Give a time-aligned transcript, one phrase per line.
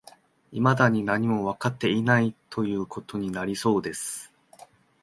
[0.51, 4.31] 未だに何もわかっていない、という事になりそうです